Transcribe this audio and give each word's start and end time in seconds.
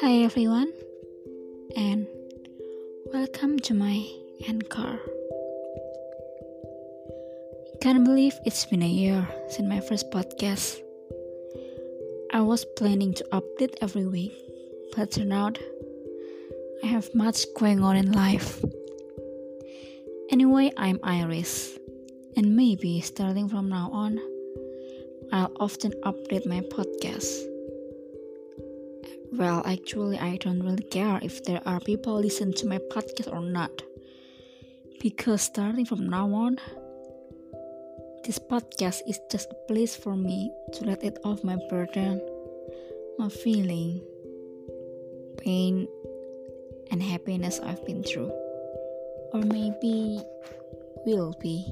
Hi 0.00 0.24
everyone, 0.24 0.72
and 1.76 2.08
welcome 3.12 3.60
to 3.60 3.74
my 3.74 4.04
anchor. 4.48 4.98
Can't 7.80 8.04
believe 8.04 8.34
it's 8.44 8.66
been 8.66 8.82
a 8.82 8.88
year 8.88 9.28
since 9.50 9.68
my 9.68 9.78
first 9.78 10.10
podcast. 10.10 10.80
I 12.32 12.40
was 12.40 12.64
planning 12.76 13.14
to 13.14 13.24
update 13.30 13.76
every 13.80 14.06
week, 14.06 14.32
but 14.96 15.12
turned 15.12 15.32
out 15.32 15.56
I 16.82 16.88
have 16.88 17.14
much 17.14 17.46
going 17.56 17.80
on 17.80 17.94
in 17.94 18.10
life. 18.10 18.60
Anyway, 20.30 20.72
I'm 20.76 20.98
Iris, 21.04 21.78
and 22.36 22.54
maybe 22.54 23.00
starting 23.00 23.48
from 23.48 23.68
now 23.68 23.90
on, 23.92 24.20
I'll 25.32 25.52
often 25.58 25.92
update 26.04 26.46
my 26.46 26.60
podcast. 26.60 27.46
Well, 29.32 29.62
actually, 29.66 30.18
I 30.18 30.36
don't 30.36 30.62
really 30.62 30.84
care 30.84 31.18
if 31.22 31.44
there 31.44 31.62
are 31.66 31.80
people 31.80 32.20
listen 32.20 32.52
to 32.54 32.66
my 32.66 32.78
podcast 32.78 33.32
or 33.32 33.40
not. 33.40 33.82
Because 35.00 35.42
starting 35.42 35.84
from 35.84 36.08
now 36.08 36.32
on, 36.32 36.58
this 38.24 38.38
podcast 38.38 39.00
is 39.08 39.18
just 39.30 39.50
a 39.50 39.54
place 39.68 39.96
for 39.96 40.14
me 40.14 40.50
to 40.74 40.84
let 40.84 41.02
it 41.02 41.18
off 41.24 41.42
my 41.42 41.56
burden, 41.70 42.20
my 43.18 43.28
feeling, 43.28 44.02
pain, 45.38 45.88
and 46.90 47.02
happiness 47.02 47.60
I've 47.60 47.84
been 47.84 48.02
through. 48.02 48.30
Or 49.32 49.40
maybe 49.40 50.20
will 51.04 51.34
be. 51.40 51.66